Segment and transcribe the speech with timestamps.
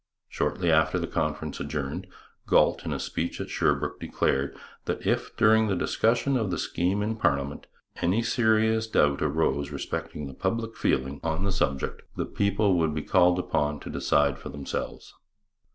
[0.27, 2.07] Shortly after the conference adjourned,
[2.47, 7.03] Galt in a speech at Sherbrooke declared that, if during the discussion of the scheme
[7.03, 12.79] in parliament any serious doubt arose respecting the public feeling on the subject, the people
[12.79, 15.13] would be called upon to decide for themselves.